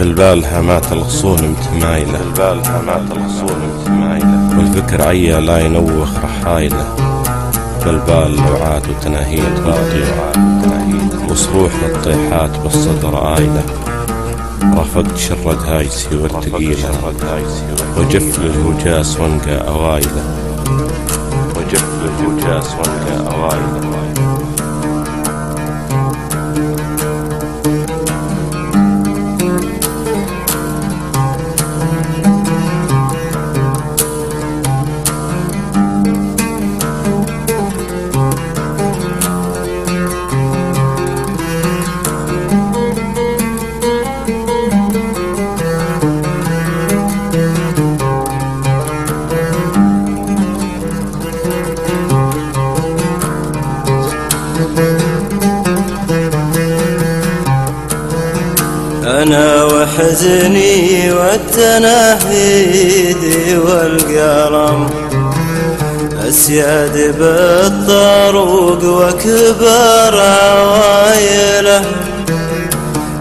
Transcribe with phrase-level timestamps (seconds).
[0.00, 4.58] بالبال هامات الغصون متمايلة بالبال هامات الغصون متمايلة.
[4.58, 6.94] والفكر عيا لا ينوخ رحايله.
[7.84, 13.62] بالبال لوعات وتناهيد وتناهيد وصروح للطيحات بالصدر آيلة
[14.74, 17.14] رافقت شرد هايسي والتقيلة.
[17.98, 20.24] وجف للهجاس وانقى أوايله
[21.56, 23.80] وجف للهجاس وانقى أوايله
[60.20, 62.76] وحزني والتنهيد
[63.66, 64.80] والقلم.
[66.28, 71.82] أسياد بالطروق وكبر عوايله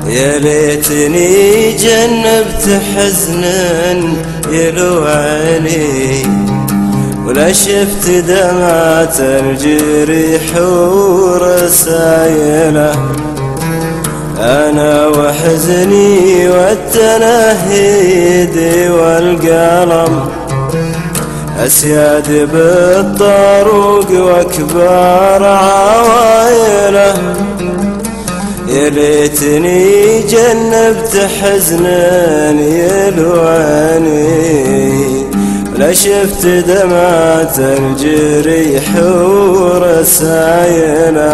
[0.08, 3.44] يا ليتني جنبت حزن
[4.52, 6.24] يلوعني
[7.26, 10.58] ولا شفت دمعة الجريح
[11.32, 12.96] ورسايله.
[14.40, 18.58] أنا وحزني والتنهيد
[18.92, 20.30] والقلم.
[21.66, 27.14] أسياد بالطروق وكبار عوايله.
[28.68, 34.30] يا ليتني جنبت حزنا يلواني
[35.78, 38.84] لا شفت دمعة الجريح
[39.56, 41.30] ورسايله.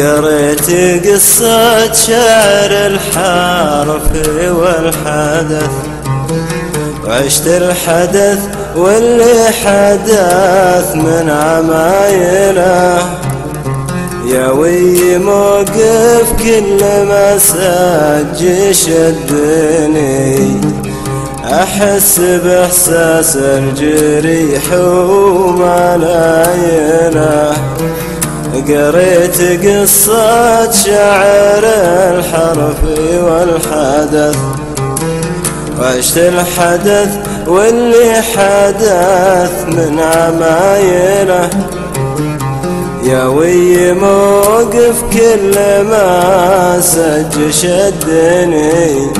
[0.00, 0.70] قريت
[1.06, 4.08] قصة شعر الحرف
[4.48, 5.70] والحدث.
[7.04, 8.38] وعشت الحدث
[8.76, 12.98] واللي حدث من عمايله.
[14.26, 20.60] يا وي موقف كل ما سج شدني
[21.44, 24.72] أحس بإحساس الجريح
[25.42, 26.50] وملايله
[28.54, 31.64] قريت قصة شعر
[32.14, 32.80] الحرف
[33.24, 34.38] والحدث.
[35.80, 37.08] وعشت الحدث
[37.46, 41.50] واللي حدث من عمايله.
[43.04, 45.54] يا وي موقف كل
[45.90, 49.12] ما سج شدني.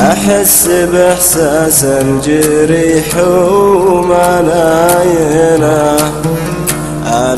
[0.00, 3.16] أحس بإحساس الجريح
[3.86, 4.81] وملايله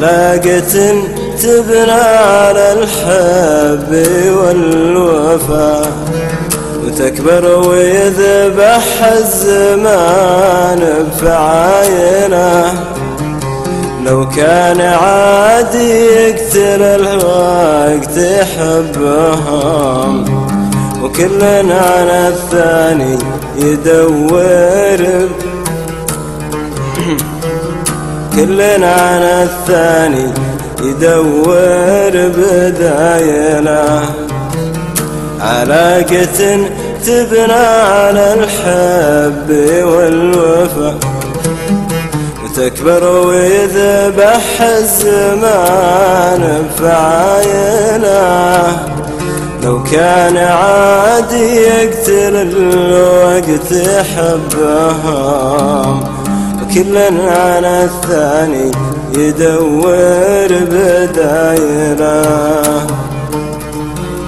[0.05, 1.03] علاقة
[1.43, 3.91] تبنى على الحب
[4.37, 5.93] والوفاء
[6.85, 8.85] وتكبر ويذبح
[9.17, 12.75] الزمان بفعاينه
[14.07, 19.65] لو كان عادي يقتل الوقت يحبهم
[21.03, 23.19] وكلنا على الثاني
[23.57, 25.29] يدور
[28.37, 30.33] كلنا عن الثاني
[30.83, 34.03] يدور بدايله
[35.41, 36.69] علاقة
[37.07, 39.49] تبنى على الحب
[39.85, 40.99] والوفا.
[42.45, 46.43] وتكبر ويذبح الزمان
[46.79, 48.15] بفعايله
[49.65, 54.75] لو كان عادي يقتل الوقت يحبهم
[56.75, 58.71] كلنا على الثاني
[59.17, 62.27] يدور بدايره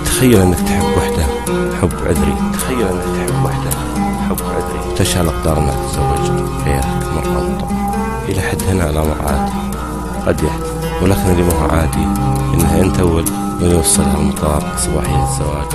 [0.05, 1.25] تخيل إنك تحب وحدة
[1.81, 2.35] حب عذري.
[2.53, 3.71] تخيل إنك تحب وحدة
[4.29, 4.95] حب عذري.
[4.97, 6.31] تشاء الاقدار انها تتزوج
[7.17, 7.69] مرة أبطأ
[8.29, 9.53] إلى حد هنا الامر عادي
[10.27, 12.05] قد يحدث ولكن اللي ما هو عادي
[12.55, 13.25] انه أنت اول
[13.61, 15.67] من يوصلها المطار صباحية الزواج.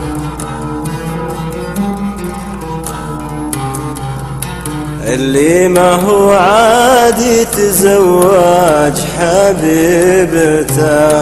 [5.07, 11.21] اللي ما هو عادي تزواج حبيبته.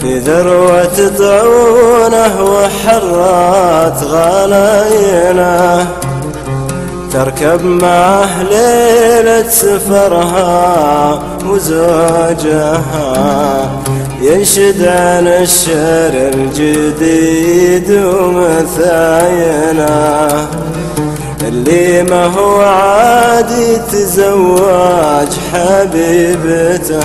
[0.00, 5.86] في ذروة طعونه وحرات غلاينه.
[7.12, 12.82] تركب معه ليلة سفرها وزوجها.
[14.22, 19.88] ينشد عن الشعر الجديد ومثاينه.
[21.48, 27.00] اللي ما هو عادي تزواج حبيبته.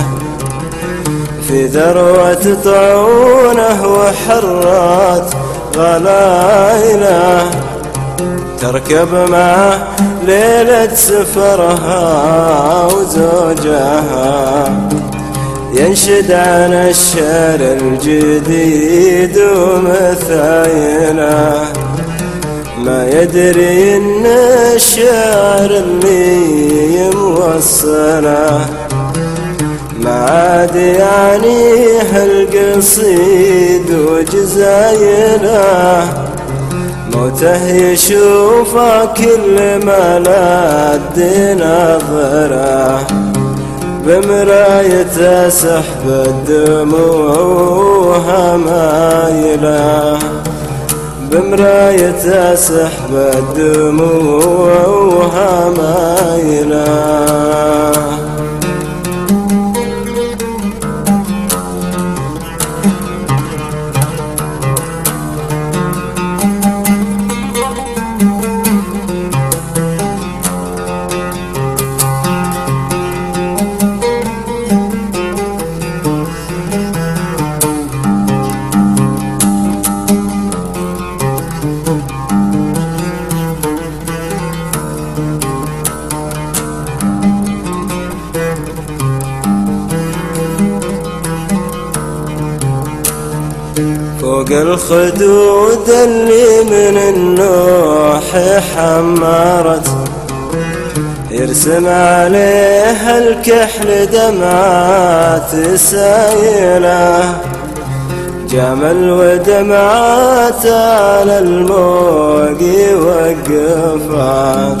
[1.48, 5.34] في ذروة طعونه وحرات
[5.76, 7.50] غلايله.
[8.60, 9.86] تركب معه
[10.26, 12.02] ليلة سفرها
[12.86, 14.72] وزوجها.
[15.74, 21.14] ينشد عن الشعر الجديد ومثايله.
[22.78, 24.26] ما يدري إن
[24.74, 28.66] الشعر اللي موصله
[30.00, 36.08] ما عاد يعني هالقصيد وجزايله.
[37.14, 41.18] موته يشوفه كل ما لد
[41.60, 43.06] نظره.
[44.06, 47.36] بمرايته سحب الدموع
[48.56, 50.18] مايله
[51.30, 54.72] بمرايته سحب الدموع
[55.76, 56.84] مايله
[94.54, 98.22] فوق الخدود اللي من النوح
[98.76, 99.88] حمرت.
[101.30, 107.34] يرسم عليها الكحل دمعات سايلة.
[108.50, 112.62] جمل ودمعات على الموق
[113.04, 114.78] وقفات.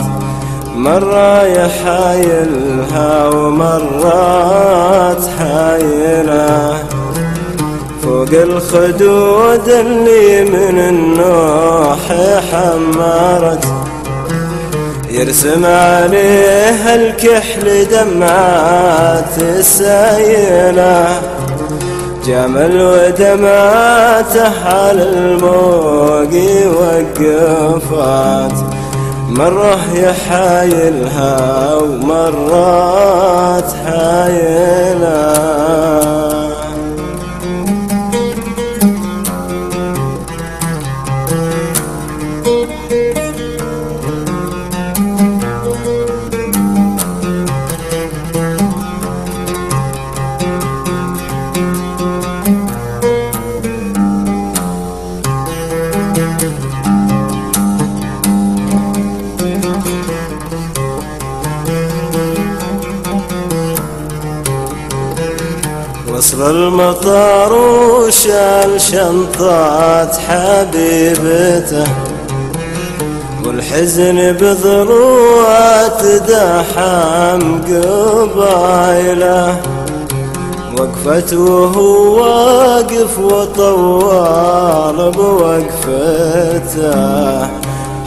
[0.76, 6.74] مرة يحايلها ومرات حايلة.
[8.04, 11.98] فوق الخدود اللي من النوح
[12.52, 13.64] حمرت.
[15.10, 21.06] يرسم عليها الكحل دمعات السايله
[22.26, 26.32] جمل ودمعته على الموق
[26.80, 28.52] وقفات
[29.28, 35.03] مرة يحايلها ومرات حايلها.
[66.34, 71.84] وصل المطار وشال شنطات حبيبته
[73.46, 79.56] والحزن بضروات دحم قبايله.
[80.78, 86.94] وقفت وهو واقف وطوال بوقفته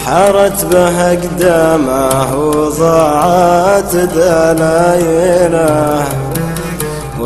[0.06, 4.88] حارت به اقدامه وضاعت دلايله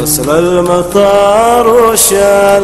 [0.02, 2.64] وصل المطار وشال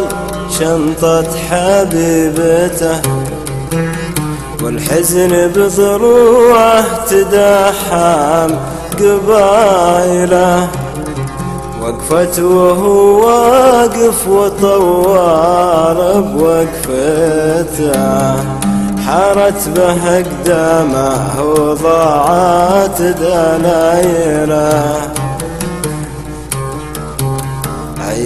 [0.59, 3.01] شنطة حبيبته
[4.63, 8.55] والحزن بضروعه تدحم
[8.99, 10.67] قبايله.
[11.81, 17.95] وقفت وهو واقف وطوال بوقفته
[19.05, 23.01] حارت به اقدامه وضاعت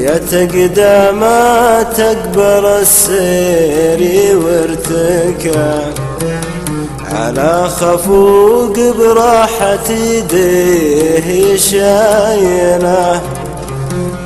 [0.02, 4.02] دلايله هيت قدامه تقبل السير
[4.38, 5.80] وارتكى.
[7.12, 13.22] على خفوق براحة يديه شايله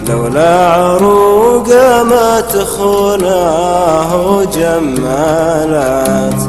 [0.10, 4.10] لولا عروقه ما تخونه
[4.56, 6.42] جمالات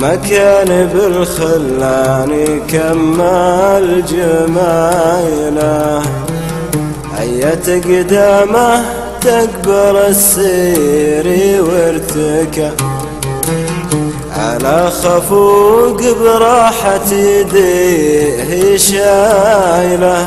[0.00, 6.02] ما كان بالخلان يكمل جمايله.
[7.44, 8.84] عيت قدامه
[9.20, 11.26] تكبر السير
[11.62, 12.70] وارتكى
[14.36, 20.26] على خفوق براحة يديه شايله.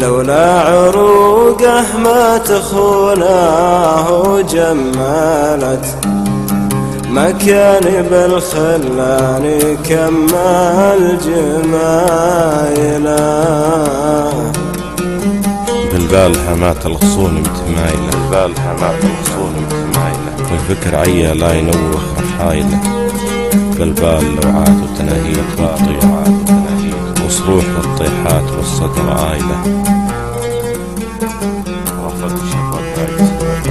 [0.00, 5.86] لولا عروقه ما تخوناه جمالت
[7.10, 13.20] ما كان بالخلان كمال جمايله.
[16.10, 22.80] بالبال حمات الغصون متمايلة بالبال حمات الغصون متمايلة والفكر عيا لا ينوخ رحايله
[23.78, 26.28] بالبال لوعات وتناهيد والطيعات
[27.26, 29.84] وصروح والطيحات والصدر عايلة.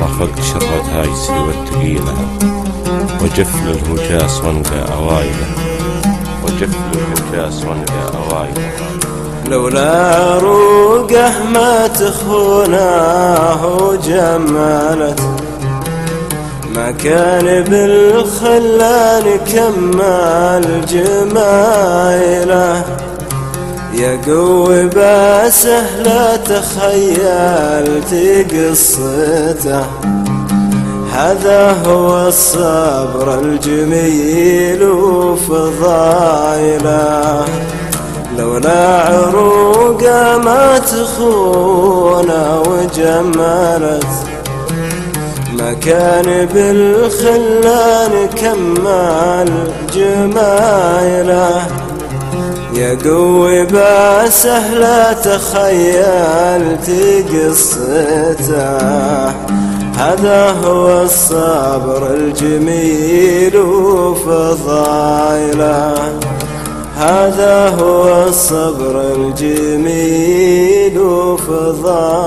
[0.02, 1.34] رافقت شرة هايسي.
[1.34, 2.14] والتقيلة.
[3.22, 5.48] وجف للهجاس وانقى أوايلة.
[6.44, 8.79] وجف للهجاس وانقى أوايلة.
[9.50, 13.62] لولا عروقه ما تخوناه
[14.06, 15.22] جمالت
[16.76, 22.84] ما كان بالخلان كمال جمايله.
[23.94, 28.14] يا قوي باسه لا تخيلت
[28.54, 29.86] قصته
[31.14, 36.30] هذا هو الصبر الجميل وفضايله
[38.60, 44.06] لولا عروقه ما تخونه وجملت
[45.60, 49.50] ما كان بالخلان كمال
[49.96, 51.68] جمايله
[52.74, 56.92] يا قوي باسه لا تخيلت
[57.34, 58.78] قصته
[59.98, 65.10] هذا هو الصبر الجميل وفضايله
[67.00, 72.20] هذا هو الصبر الجميل وفضايله